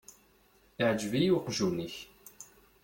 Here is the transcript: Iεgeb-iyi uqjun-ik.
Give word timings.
Iεgeb-iyi 0.81 1.29
uqjun-ik. 1.37 1.95